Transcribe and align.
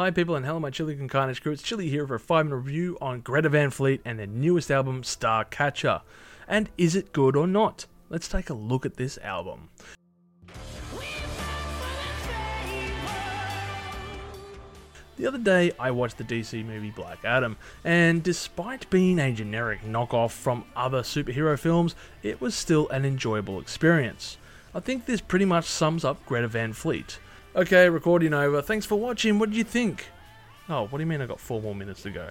Hi 0.00 0.10
people 0.10 0.34
and 0.34 0.46
hello 0.46 0.58
my 0.58 0.70
Chili 0.70 0.96
con 0.96 1.08
Carnage 1.08 1.42
crew, 1.42 1.52
it's 1.52 1.60
Chili 1.60 1.90
here 1.90 2.06
for 2.06 2.14
a 2.14 2.18
5 2.18 2.46
minute 2.46 2.56
review 2.56 2.96
on 3.02 3.20
Greta 3.20 3.50
Van 3.50 3.68
Fleet 3.68 4.00
and 4.02 4.18
their 4.18 4.26
newest 4.26 4.70
album, 4.70 5.02
Starcatcher. 5.02 6.00
And 6.48 6.70
is 6.78 6.96
it 6.96 7.12
good 7.12 7.36
or 7.36 7.46
not? 7.46 7.84
Let's 8.08 8.26
take 8.26 8.48
a 8.48 8.54
look 8.54 8.86
at 8.86 8.96
this 8.96 9.18
album. 9.18 9.68
The 15.18 15.26
other 15.26 15.36
day, 15.36 15.72
I 15.78 15.90
watched 15.90 16.16
the 16.16 16.24
DC 16.24 16.64
movie 16.64 16.92
Black 16.96 17.22
Adam, 17.22 17.58
and 17.84 18.22
despite 18.22 18.88
being 18.88 19.18
a 19.18 19.34
generic 19.34 19.82
knockoff 19.82 20.30
from 20.30 20.64
other 20.74 21.02
superhero 21.02 21.58
films, 21.58 21.94
it 22.22 22.40
was 22.40 22.54
still 22.54 22.88
an 22.88 23.04
enjoyable 23.04 23.60
experience. 23.60 24.38
I 24.74 24.80
think 24.80 25.04
this 25.04 25.20
pretty 25.20 25.44
much 25.44 25.66
sums 25.66 26.06
up 26.06 26.24
Greta 26.24 26.48
Van 26.48 26.72
Fleet. 26.72 27.18
Okay, 27.56 27.88
recording 27.88 28.32
over. 28.32 28.62
Thanks 28.62 28.86
for 28.86 28.94
watching. 28.94 29.40
What 29.40 29.50
did 29.50 29.56
you 29.56 29.64
think? 29.64 30.06
Oh, 30.68 30.82
what 30.82 30.98
do 30.98 31.00
you 31.00 31.06
mean 31.06 31.20
I 31.20 31.26
got 31.26 31.40
four 31.40 31.60
more 31.60 31.74
minutes 31.74 32.02
to 32.04 32.10
go? 32.10 32.30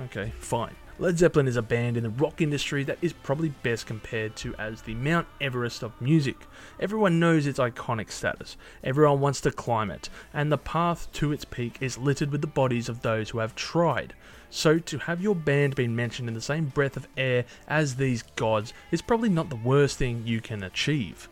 Okay, 0.00 0.32
fine. 0.40 0.74
Led 0.98 1.16
Zeppelin 1.16 1.46
is 1.46 1.54
a 1.54 1.62
band 1.62 1.96
in 1.96 2.02
the 2.02 2.10
rock 2.10 2.40
industry 2.40 2.82
that 2.84 2.98
is 3.00 3.12
probably 3.12 3.50
best 3.50 3.86
compared 3.86 4.34
to 4.36 4.52
as 4.56 4.82
the 4.82 4.94
Mount 4.94 5.28
Everest 5.40 5.84
of 5.84 5.92
music. 6.00 6.36
Everyone 6.80 7.20
knows 7.20 7.46
its 7.46 7.60
iconic 7.60 8.10
status, 8.10 8.56
everyone 8.82 9.20
wants 9.20 9.40
to 9.42 9.52
climb 9.52 9.92
it, 9.92 10.08
and 10.34 10.50
the 10.50 10.58
path 10.58 11.06
to 11.12 11.30
its 11.30 11.44
peak 11.44 11.78
is 11.80 11.96
littered 11.96 12.32
with 12.32 12.40
the 12.40 12.48
bodies 12.48 12.88
of 12.88 13.02
those 13.02 13.30
who 13.30 13.38
have 13.38 13.54
tried. 13.54 14.14
So, 14.50 14.80
to 14.80 14.98
have 14.98 15.22
your 15.22 15.36
band 15.36 15.76
being 15.76 15.94
mentioned 15.94 16.26
in 16.26 16.34
the 16.34 16.40
same 16.40 16.66
breath 16.66 16.96
of 16.96 17.06
air 17.16 17.44
as 17.68 17.94
these 17.94 18.24
gods 18.34 18.72
is 18.90 19.02
probably 19.02 19.28
not 19.28 19.50
the 19.50 19.56
worst 19.56 19.98
thing 19.98 20.26
you 20.26 20.40
can 20.40 20.64
achieve. 20.64 21.28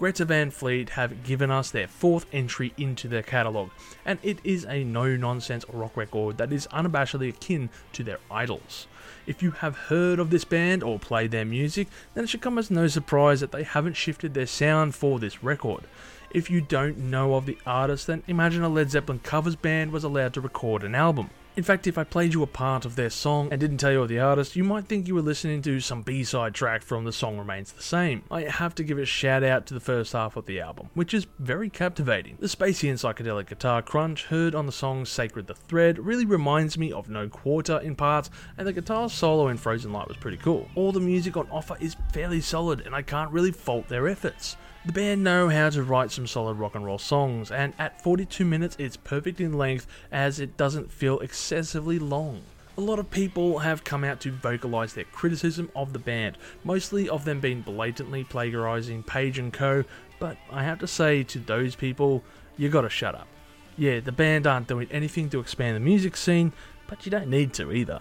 Greta 0.00 0.24
Van 0.24 0.50
Fleet 0.50 0.88
have 0.88 1.24
given 1.24 1.50
us 1.50 1.70
their 1.70 1.86
fourth 1.86 2.24
entry 2.32 2.72
into 2.78 3.06
their 3.06 3.22
catalogue, 3.22 3.68
and 4.02 4.18
it 4.22 4.38
is 4.42 4.64
a 4.64 4.82
no 4.82 5.14
nonsense 5.14 5.62
rock 5.70 5.94
record 5.94 6.38
that 6.38 6.50
is 6.50 6.66
unabashedly 6.68 7.28
akin 7.28 7.68
to 7.92 8.02
their 8.02 8.18
idols. 8.30 8.86
If 9.26 9.42
you 9.42 9.50
have 9.50 9.76
heard 9.76 10.18
of 10.18 10.30
this 10.30 10.46
band 10.46 10.82
or 10.82 10.98
played 10.98 11.32
their 11.32 11.44
music, 11.44 11.86
then 12.14 12.24
it 12.24 12.28
should 12.28 12.40
come 12.40 12.56
as 12.56 12.70
no 12.70 12.86
surprise 12.86 13.40
that 13.40 13.52
they 13.52 13.62
haven't 13.62 13.92
shifted 13.92 14.32
their 14.32 14.46
sound 14.46 14.94
for 14.94 15.18
this 15.18 15.44
record. 15.44 15.84
If 16.30 16.48
you 16.48 16.62
don't 16.62 16.96
know 16.96 17.34
of 17.34 17.44
the 17.44 17.58
artist, 17.66 18.06
then 18.06 18.22
imagine 18.26 18.62
a 18.62 18.70
Led 18.70 18.90
Zeppelin 18.90 19.18
covers 19.18 19.54
band 19.54 19.92
was 19.92 20.02
allowed 20.02 20.32
to 20.32 20.40
record 20.40 20.82
an 20.82 20.94
album. 20.94 21.28
In 21.56 21.64
fact, 21.64 21.88
if 21.88 21.98
I 21.98 22.04
played 22.04 22.32
you 22.32 22.44
a 22.44 22.46
part 22.46 22.84
of 22.84 22.94
their 22.94 23.10
song 23.10 23.48
and 23.50 23.60
didn't 23.60 23.78
tell 23.78 23.90
you 23.90 24.06
the 24.06 24.20
artist, 24.20 24.54
you 24.54 24.62
might 24.62 24.86
think 24.86 25.08
you 25.08 25.16
were 25.16 25.20
listening 25.20 25.62
to 25.62 25.80
some 25.80 26.02
B-side 26.02 26.54
track 26.54 26.82
from 26.82 27.04
The 27.04 27.12
Song 27.12 27.38
Remains 27.38 27.72
the 27.72 27.82
Same. 27.82 28.22
I 28.30 28.42
have 28.42 28.74
to 28.76 28.84
give 28.84 28.98
a 28.98 29.04
shout 29.04 29.42
out 29.42 29.66
to 29.66 29.74
the 29.74 29.80
first 29.80 30.12
half 30.12 30.36
of 30.36 30.46
the 30.46 30.60
album, 30.60 30.90
which 30.94 31.12
is 31.12 31.26
very 31.40 31.68
captivating. 31.68 32.36
The 32.38 32.46
spacey 32.46 32.88
and 32.88 32.98
psychedelic 32.98 33.48
guitar 33.48 33.82
crunch 33.82 34.26
heard 34.26 34.54
on 34.54 34.66
the 34.66 34.72
song 34.72 35.04
Sacred 35.04 35.48
the 35.48 35.54
Thread 35.54 35.98
really 35.98 36.24
reminds 36.24 36.78
me 36.78 36.92
of 36.92 37.08
No 37.10 37.28
Quarter 37.28 37.78
in 37.78 37.96
parts, 37.96 38.30
and 38.56 38.66
the 38.66 38.72
guitar 38.72 39.10
solo 39.10 39.48
in 39.48 39.56
Frozen 39.56 39.92
Light 39.92 40.06
was 40.06 40.16
pretty 40.16 40.36
cool. 40.36 40.68
All 40.76 40.92
the 40.92 41.00
music 41.00 41.36
on 41.36 41.48
offer 41.50 41.76
is 41.80 41.96
fairly 42.12 42.40
solid, 42.40 42.82
and 42.86 42.94
I 42.94 43.02
can't 43.02 43.32
really 43.32 43.52
fault 43.52 43.88
their 43.88 44.06
efforts. 44.06 44.56
The 44.82 44.92
band 44.92 45.22
know 45.22 45.50
how 45.50 45.68
to 45.68 45.82
write 45.82 46.10
some 46.10 46.26
solid 46.26 46.54
rock 46.54 46.74
and 46.74 46.86
roll 46.86 46.96
songs, 46.96 47.50
and 47.50 47.74
at 47.78 48.02
42 48.02 48.46
minutes 48.46 48.76
it's 48.78 48.96
perfect 48.96 49.38
in 49.38 49.52
length 49.52 49.86
as 50.10 50.40
it 50.40 50.56
doesn't 50.56 50.90
feel 50.90 51.18
excessively 51.20 51.98
long. 51.98 52.40
A 52.78 52.80
lot 52.80 52.98
of 52.98 53.10
people 53.10 53.58
have 53.58 53.84
come 53.84 54.04
out 54.04 54.20
to 54.20 54.32
vocalize 54.32 54.94
their 54.94 55.04
criticism 55.04 55.70
of 55.76 55.92
the 55.92 55.98
band, 55.98 56.38
mostly 56.64 57.10
of 57.10 57.26
them 57.26 57.40
being 57.40 57.60
blatantly 57.60 58.24
plagiarizing 58.24 59.02
Page 59.02 59.38
and 59.38 59.52
Co. 59.52 59.84
But 60.18 60.38
I 60.50 60.62
have 60.62 60.78
to 60.78 60.86
say 60.86 61.24
to 61.24 61.38
those 61.38 61.74
people, 61.74 62.24
you 62.56 62.70
gotta 62.70 62.88
shut 62.88 63.14
up. 63.14 63.28
Yeah, 63.76 64.00
the 64.00 64.12
band 64.12 64.46
aren't 64.46 64.68
doing 64.68 64.88
anything 64.90 65.28
to 65.30 65.40
expand 65.40 65.76
the 65.76 65.80
music 65.80 66.16
scene, 66.16 66.54
but 66.86 67.04
you 67.04 67.10
don't 67.10 67.28
need 67.28 67.52
to 67.54 67.70
either. 67.70 68.00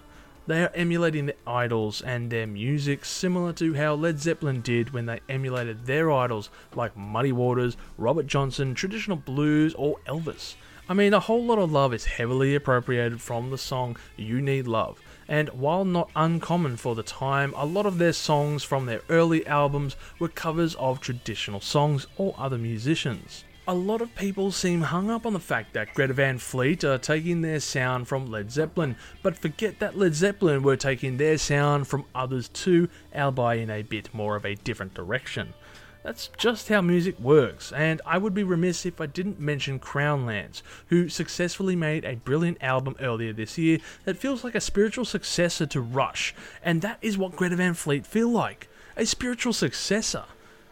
They 0.49 0.63
are 0.63 0.71
emulating 0.73 1.27
the 1.27 1.35
idols 1.45 2.01
and 2.01 2.31
their 2.31 2.47
music 2.47 3.05
similar 3.05 3.53
to 3.53 3.75
how 3.75 3.93
Led 3.93 4.19
Zeppelin 4.19 4.61
did 4.61 4.93
when 4.95 5.05
they 5.05 5.19
emulated 5.29 5.85
their 5.85 6.11
idols 6.11 6.49
like 6.73 6.97
Muddy 6.97 7.31
Waters, 7.31 7.77
Robert 7.99 8.25
Johnson, 8.25 8.73
traditional 8.73 9.15
blues, 9.15 9.75
or 9.75 9.99
Elvis. 10.07 10.55
I 10.89 10.95
mean, 10.95 11.13
a 11.13 11.19
Whole 11.19 11.45
Lotta 11.45 11.65
Love 11.65 11.93
is 11.93 12.05
heavily 12.05 12.55
appropriated 12.55 13.21
from 13.21 13.51
the 13.51 13.59
song 13.59 13.95
You 14.17 14.41
Need 14.41 14.67
Love, 14.67 14.99
and 15.27 15.49
while 15.49 15.85
not 15.85 16.09
uncommon 16.15 16.77
for 16.77 16.95
the 16.95 17.03
time, 17.03 17.53
a 17.55 17.67
lot 17.67 17.85
of 17.85 17.99
their 17.99 18.11
songs 18.11 18.63
from 18.63 18.87
their 18.87 19.01
early 19.07 19.45
albums 19.45 19.95
were 20.17 20.29
covers 20.29 20.73
of 20.77 20.99
traditional 20.99 21.61
songs 21.61 22.07
or 22.17 22.33
other 22.39 22.57
musicians 22.57 23.43
a 23.69 23.73
lot 23.75 24.01
of 24.01 24.15
people 24.15 24.51
seem 24.51 24.81
hung 24.81 25.11
up 25.11 25.27
on 25.27 25.33
the 25.33 25.39
fact 25.39 25.73
that 25.73 25.93
Greta 25.93 26.11
Van 26.11 26.39
Fleet 26.39 26.83
are 26.83 26.97
taking 26.97 27.43
their 27.43 27.59
sound 27.59 28.07
from 28.07 28.25
Led 28.25 28.51
Zeppelin, 28.51 28.95
but 29.21 29.37
forget 29.37 29.77
that 29.77 29.95
Led 29.95 30.15
Zeppelin 30.15 30.63
were 30.63 30.75
taking 30.75 31.17
their 31.17 31.37
sound 31.37 31.87
from 31.87 32.05
others 32.15 32.49
too, 32.49 32.89
albeit 33.15 33.61
in 33.61 33.69
a 33.69 33.83
bit 33.83 34.11
more 34.11 34.35
of 34.35 34.43
a 34.43 34.55
different 34.55 34.95
direction. 34.95 35.53
That's 36.01 36.31
just 36.35 36.69
how 36.69 36.81
music 36.81 37.19
works, 37.19 37.71
and 37.71 38.01
I 38.07 38.17
would 38.17 38.33
be 38.33 38.41
remiss 38.41 38.87
if 38.87 38.99
I 38.99 39.05
didn't 39.05 39.39
mention 39.39 39.77
Crown 39.77 40.25
Lands, 40.25 40.63
who 40.87 41.07
successfully 41.07 41.75
made 41.75 42.05
a 42.05 42.15
brilliant 42.15 42.57
album 42.63 42.95
earlier 42.99 43.33
this 43.33 43.59
year 43.59 43.77
that 44.05 44.17
feels 44.17 44.43
like 44.43 44.55
a 44.55 44.61
spiritual 44.61 45.05
successor 45.05 45.67
to 45.67 45.79
Rush, 45.79 46.33
and 46.63 46.81
that 46.81 46.97
is 47.03 47.19
what 47.19 47.35
Greta 47.35 47.57
Van 47.57 47.75
Fleet 47.75 48.07
feel 48.07 48.29
like 48.29 48.67
a 48.97 49.05
spiritual 49.05 49.53
successor. 49.53 50.23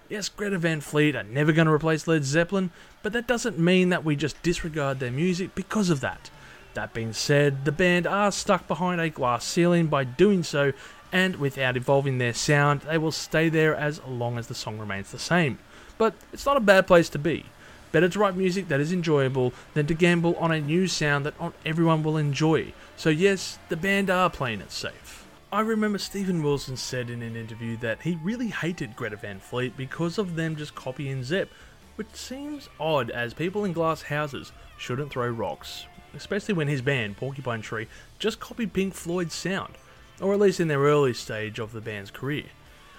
Yes, 0.10 0.30
Greta 0.30 0.58
Van 0.58 0.80
Fleet 0.80 1.18
are 1.18 1.24
never 1.24 1.52
going 1.52 1.66
to 1.66 1.74
replace 1.74 2.08
Led 2.08 2.24
Zeppelin, 2.24 2.72
but 3.04 3.12
that 3.12 3.28
doesn't 3.28 3.60
mean 3.60 3.90
that 3.90 4.06
we 4.06 4.16
just 4.16 4.42
disregard 4.42 5.00
their 5.00 5.12
music 5.12 5.54
because 5.54 5.90
of 5.90 6.00
that. 6.00 6.30
That 6.76 6.94
being 6.94 7.12
said, 7.12 7.66
the 7.66 7.74
band 7.74 8.08
are 8.08 8.32
stuck 8.32 8.70
behind 8.70 9.02
a 9.02 9.10
glass 9.10 9.44
ceiling 9.44 9.88
by 9.88 10.06
doing 10.06 10.44
so, 10.44 10.72
and 11.12 11.36
without 11.36 11.76
evolving 11.76 12.20
their 12.20 12.34
sound, 12.34 12.82
they 12.82 12.98
will 12.98 13.12
stay 13.12 13.50
there 13.50 13.76
as 13.76 14.02
long 14.06 14.38
as 14.38 14.48
the 14.48 14.56
song 14.56 14.78
remains 14.78 15.12
the 15.12 15.20
same. 15.20 15.60
But 15.98 16.14
it's 16.32 16.46
not 16.46 16.56
a 16.56 16.62
bad 16.62 16.88
place 16.88 17.10
to 17.10 17.20
be. 17.20 17.46
Better 17.92 18.08
to 18.08 18.20
write 18.20 18.38
music 18.38 18.70
that 18.70 18.80
is 18.80 18.94
enjoyable 18.94 19.52
than 19.74 19.88
to 19.88 19.94
gamble 19.94 20.36
on 20.38 20.54
a 20.54 20.62
new 20.62 20.88
sound 20.88 21.26
that 21.26 21.40
not 21.42 21.54
everyone 21.66 22.02
will 22.04 22.16
enjoy. 22.16 22.72
So, 22.96 23.10
yes, 23.10 23.60
the 23.68 23.76
band 23.76 24.10
are 24.10 24.30
playing 24.30 24.62
it 24.62 24.72
safe. 24.72 25.27
I 25.58 25.62
remember 25.62 25.98
Steven 25.98 26.44
Wilson 26.44 26.78
said 26.78 27.10
in 27.10 27.24
an 27.24 27.36
interview 27.36 27.78
that 27.78 28.04
he 28.04 28.20
really 28.22 28.50
hated 28.50 28.96
Greta 28.96 29.16
Van 29.16 29.40
Fleet 29.40 29.76
because 29.76 30.20
of 30.20 30.36
them 30.36 30.56
just 30.56 30.76
copying 30.76 31.24
Zepp, 31.24 31.50
which 31.96 32.14
seems 32.14 32.70
odd 32.80 33.10
as 33.10 33.34
people 33.34 33.66
in 33.66 33.74
glass 33.74 34.04
houses 34.04 34.52
shouldn't 34.78 35.10
throw 35.10 35.28
rocks, 35.28 35.88
especially 36.14 36.54
when 36.54 36.68
his 36.68 36.84
band, 36.84 37.18
Porcupine 37.18 37.64
Tree, 37.64 37.88
just 38.20 38.40
copied 38.40 38.72
Pink 38.72 38.94
Floyd's 38.94 39.34
sound, 39.34 39.74
or 40.22 40.32
at 40.32 40.40
least 40.40 40.60
in 40.60 40.68
their 40.68 40.82
early 40.82 41.16
stage 41.16 41.58
of 41.58 41.72
the 41.72 41.82
band's 41.82 42.12
career. 42.12 42.46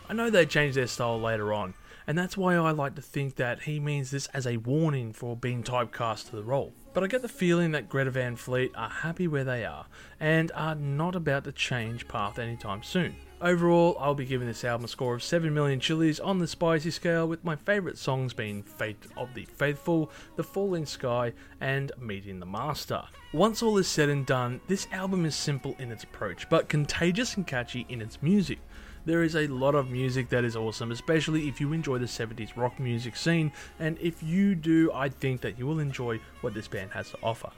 I 0.08 0.14
know 0.14 0.28
they 0.28 0.44
changed 0.44 0.76
their 0.76 0.88
style 0.88 1.20
later 1.20 1.52
on, 1.52 1.74
and 2.08 2.16
that's 2.16 2.38
why 2.38 2.54
I 2.54 2.70
like 2.70 2.94
to 2.94 3.02
think 3.02 3.36
that 3.36 3.64
he 3.64 3.78
means 3.78 4.10
this 4.10 4.28
as 4.28 4.46
a 4.46 4.56
warning 4.56 5.12
for 5.12 5.36
being 5.36 5.62
typecast 5.62 6.30
to 6.30 6.36
the 6.36 6.42
role. 6.42 6.72
But 6.94 7.04
I 7.04 7.06
get 7.06 7.20
the 7.20 7.28
feeling 7.28 7.72
that 7.72 7.90
Greta 7.90 8.10
Van 8.10 8.34
Fleet 8.34 8.72
are 8.74 8.88
happy 8.88 9.28
where 9.28 9.44
they 9.44 9.66
are, 9.66 9.84
and 10.18 10.50
are 10.54 10.74
not 10.74 11.14
about 11.14 11.44
to 11.44 11.52
change 11.52 12.08
path 12.08 12.38
anytime 12.38 12.82
soon. 12.82 13.14
Overall, 13.42 13.94
I'll 14.00 14.14
be 14.14 14.24
giving 14.24 14.48
this 14.48 14.64
album 14.64 14.86
a 14.86 14.88
score 14.88 15.14
of 15.14 15.22
7 15.22 15.52
million 15.52 15.80
chilies 15.80 16.18
on 16.18 16.38
the 16.38 16.46
spicy 16.46 16.90
scale, 16.90 17.28
with 17.28 17.44
my 17.44 17.56
favourite 17.56 17.98
songs 17.98 18.32
being 18.32 18.62
Fate 18.62 19.04
of 19.14 19.34
the 19.34 19.44
Faithful, 19.44 20.10
The 20.36 20.42
Falling 20.42 20.86
Sky, 20.86 21.34
and 21.60 21.92
Meeting 22.00 22.40
the 22.40 22.46
Master. 22.46 23.02
Once 23.34 23.62
all 23.62 23.76
is 23.76 23.86
said 23.86 24.08
and 24.08 24.24
done, 24.24 24.62
this 24.66 24.88
album 24.92 25.26
is 25.26 25.36
simple 25.36 25.76
in 25.78 25.92
its 25.92 26.04
approach, 26.04 26.48
but 26.48 26.70
contagious 26.70 27.36
and 27.36 27.46
catchy 27.46 27.84
in 27.90 28.00
its 28.00 28.22
music. 28.22 28.60
There 29.04 29.22
is 29.22 29.36
a 29.36 29.46
lot 29.46 29.74
of 29.74 29.90
music 29.90 30.28
that 30.28 30.44
is 30.44 30.56
awesome, 30.56 30.90
especially 30.90 31.48
if 31.48 31.60
you 31.60 31.72
enjoy 31.72 31.98
the 31.98 32.06
70s 32.06 32.56
rock 32.56 32.78
music 32.78 33.16
scene, 33.16 33.52
and 33.78 33.96
if 34.00 34.22
you 34.22 34.54
do, 34.54 34.90
I 34.92 35.08
think 35.08 35.40
that 35.40 35.58
you 35.58 35.66
will 35.66 35.78
enjoy 35.78 36.20
what 36.40 36.52
this 36.52 36.68
band 36.68 36.90
has 36.92 37.10
to 37.10 37.18
offer. 37.22 37.50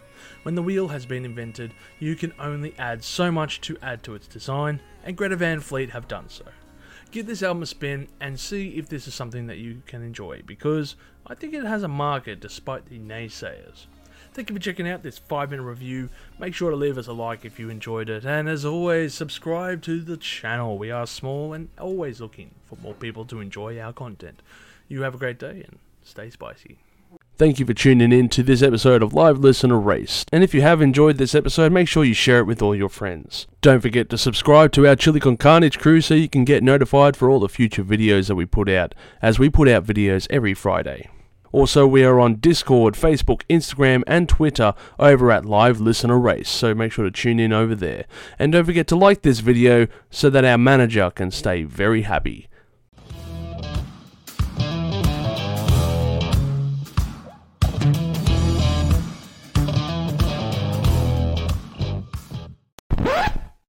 When 0.42 0.54
the 0.54 0.62
wheel 0.62 0.88
has 0.88 1.06
been 1.06 1.24
invented, 1.24 1.72
you 1.98 2.14
can 2.14 2.32
only 2.38 2.74
add 2.78 3.02
so 3.02 3.32
much 3.32 3.60
to 3.62 3.76
add 3.82 4.02
to 4.04 4.14
its 4.14 4.28
design, 4.28 4.80
and 5.02 5.16
Greta 5.16 5.36
Van 5.36 5.60
Fleet 5.60 5.90
have 5.90 6.06
done 6.06 6.28
so. 6.28 6.44
Give 7.10 7.26
this 7.26 7.42
album 7.42 7.64
a 7.64 7.66
spin 7.66 8.06
and 8.20 8.38
see 8.38 8.76
if 8.76 8.88
this 8.88 9.08
is 9.08 9.14
something 9.14 9.48
that 9.48 9.58
you 9.58 9.82
can 9.86 10.02
enjoy, 10.02 10.42
because 10.46 10.94
I 11.26 11.34
think 11.34 11.54
it 11.54 11.64
has 11.64 11.82
a 11.82 11.88
market 11.88 12.40
despite 12.40 12.86
the 12.86 13.00
naysayers. 13.00 13.86
Thank 14.32 14.48
you 14.48 14.54
for 14.54 14.62
checking 14.62 14.88
out 14.88 15.02
this 15.02 15.18
5 15.18 15.50
minute 15.50 15.64
review. 15.64 16.08
Make 16.38 16.54
sure 16.54 16.70
to 16.70 16.76
leave 16.76 16.96
us 16.96 17.08
a 17.08 17.12
like 17.12 17.44
if 17.44 17.58
you 17.58 17.68
enjoyed 17.68 18.08
it, 18.08 18.24
and 18.24 18.48
as 18.48 18.64
always, 18.64 19.12
subscribe 19.12 19.82
to 19.82 20.00
the 20.00 20.16
channel. 20.16 20.78
We 20.78 20.90
are 20.90 21.06
small 21.06 21.52
and 21.52 21.68
always 21.78 22.20
looking 22.20 22.52
for 22.64 22.76
more 22.76 22.94
people 22.94 23.24
to 23.26 23.40
enjoy 23.40 23.80
our 23.80 23.92
content. 23.92 24.40
You 24.88 25.02
have 25.02 25.14
a 25.14 25.18
great 25.18 25.38
day 25.38 25.64
and 25.66 25.78
stay 26.02 26.30
spicy. 26.30 26.78
Thank 27.38 27.58
you 27.58 27.66
for 27.66 27.74
tuning 27.74 28.12
in 28.12 28.28
to 28.30 28.42
this 28.42 28.62
episode 28.62 29.02
of 29.02 29.14
Live 29.14 29.38
Listen 29.38 29.70
Erased. 29.70 30.28
And 30.32 30.44
if 30.44 30.54
you 30.54 30.60
have 30.60 30.80
enjoyed 30.80 31.16
this 31.16 31.34
episode, 31.34 31.72
make 31.72 31.88
sure 31.88 32.04
you 32.04 32.14
share 32.14 32.38
it 32.38 32.46
with 32.46 32.62
all 32.62 32.76
your 32.76 32.88
friends. 32.88 33.46
Don't 33.62 33.80
forget 33.80 34.10
to 34.10 34.18
subscribe 34.18 34.72
to 34.72 34.86
our 34.86 34.94
Chili 34.94 35.20
Con 35.20 35.38
Carnage 35.38 35.78
crew 35.78 36.00
so 36.00 36.14
you 36.14 36.28
can 36.28 36.44
get 36.44 36.62
notified 36.62 37.16
for 37.16 37.28
all 37.28 37.40
the 37.40 37.48
future 37.48 37.82
videos 37.82 38.28
that 38.28 38.36
we 38.36 38.46
put 38.46 38.68
out, 38.68 38.94
as 39.20 39.38
we 39.38 39.50
put 39.50 39.68
out 39.68 39.86
videos 39.86 40.26
every 40.30 40.54
Friday. 40.54 41.08
Also, 41.52 41.86
we 41.86 42.04
are 42.04 42.20
on 42.20 42.36
Discord, 42.36 42.94
Facebook, 42.94 43.42
Instagram, 43.48 44.02
and 44.06 44.28
Twitter 44.28 44.74
over 44.98 45.32
at 45.32 45.44
Live 45.44 45.80
Listen 45.80 46.10
Erased, 46.10 46.52
so 46.52 46.74
make 46.74 46.92
sure 46.92 47.04
to 47.04 47.10
tune 47.10 47.40
in 47.40 47.52
over 47.52 47.74
there. 47.74 48.04
And 48.38 48.52
don't 48.52 48.64
forget 48.64 48.86
to 48.88 48.96
like 48.96 49.22
this 49.22 49.40
video 49.40 49.88
so 50.10 50.30
that 50.30 50.44
our 50.44 50.58
manager 50.58 51.10
can 51.10 51.30
stay 51.30 51.64
very 51.64 52.02
happy. 52.02 52.49